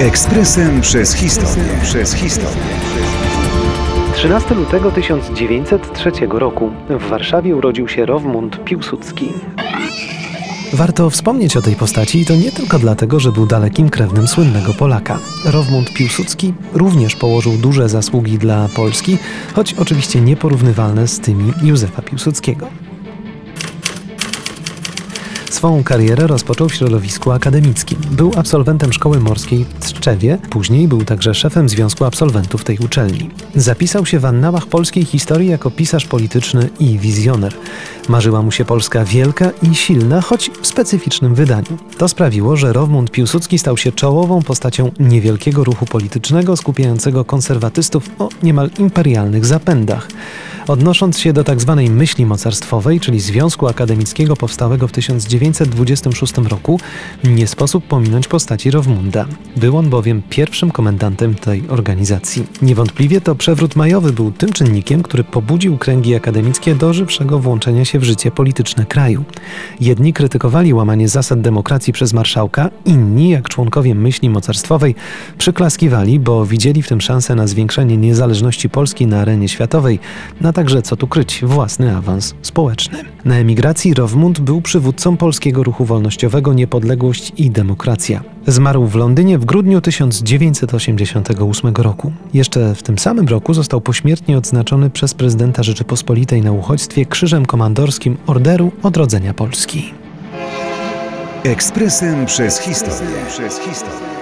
[0.00, 1.64] Ekspresem przez historię.
[1.82, 2.62] Przez historię.
[4.14, 9.28] 13 lutego 1903 roku w Warszawie urodził się Rowmund Piłsudski.
[10.72, 14.74] Warto wspomnieć o tej postaci i to nie tylko dlatego, że był dalekim krewnym słynnego
[14.74, 15.18] Polaka.
[15.44, 19.18] Rowmund Piłsudski również położył duże zasługi dla Polski,
[19.54, 22.66] choć oczywiście nieporównywalne z tymi Józefa Piłsudskiego.
[25.52, 27.98] Swą karierę rozpoczął w środowisku akademickim.
[28.10, 33.30] Był absolwentem szkoły morskiej w Tczewie, później był także szefem Związku Absolwentów tej uczelni.
[33.54, 37.54] Zapisał się w annałach polskiej historii jako pisarz polityczny i wizjoner.
[38.08, 41.78] Marzyła mu się Polska wielka i silna, choć w specyficznym wydaniu.
[41.98, 48.28] To sprawiło, że Rowmund Piłsudski stał się czołową postacią niewielkiego ruchu politycznego skupiającego konserwatystów o
[48.42, 50.08] niemal imperialnych zapędach.
[50.68, 51.74] Odnosząc się do tzw.
[51.76, 56.80] Tak myśli mocarstwowej, czyli Związku Akademickiego powstałego w 1926 roku,
[57.24, 59.26] nie sposób pominąć postaci Rowmunda.
[59.56, 62.46] Był on bowiem pierwszym komendantem tej organizacji.
[62.62, 67.98] Niewątpliwie to przewrót majowy był tym czynnikiem, który pobudził kręgi akademickie do żywszego włączenia się
[67.98, 69.24] w życie polityczne kraju.
[69.80, 74.94] Jedni krytykowali łamanie zasad demokracji przez marszałka, inni, jak członkowie myśli mocarstwowej,
[75.38, 79.98] przyklaskiwali, bo widzieli w tym szansę na zwiększenie niezależności Polski na arenie światowej,
[80.40, 82.98] na także, co tu kryć, własny awans społeczny.
[83.24, 88.22] Na emigracji Rowmund był przywódcą polskiego ruchu wolnościowego Niepodległość i Demokracja.
[88.46, 92.12] Zmarł w Londynie w grudniu 1988 roku.
[92.34, 98.16] Jeszcze w tym samym roku został pośmiertnie odznaczony przez prezydenta Rzeczypospolitej na uchodźstwie Krzyżem Komandorskim
[98.26, 99.94] Orderu Odrodzenia Polski.
[101.44, 103.16] Ekspresem przez historię.
[103.28, 104.12] Przez historię.